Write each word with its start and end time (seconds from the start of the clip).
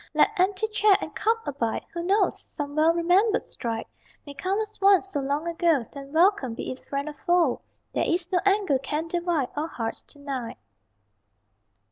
Let 0.15 0.31
empty 0.39 0.65
chair 0.69 0.97
and 0.99 1.13
cup 1.13 1.47
abide! 1.47 1.85
Who 1.93 2.01
knows? 2.01 2.41
Some 2.41 2.75
well 2.75 2.91
remembered 2.91 3.45
stride 3.45 3.85
May 4.25 4.33
come 4.33 4.59
as 4.59 4.81
once 4.81 5.09
so 5.09 5.19
long 5.19 5.47
ago 5.47 5.83
Then 5.93 6.11
welcome, 6.11 6.55
be 6.55 6.71
it 6.71 6.79
friend 6.79 7.07
or 7.07 7.13
foe! 7.13 7.61
There 7.93 8.07
is 8.09 8.31
no 8.31 8.39
anger 8.43 8.79
can 8.79 9.07
divide 9.07 9.49
Our 9.55 9.67
hearts 9.67 10.01
to 10.07 10.17
night. 10.17 10.57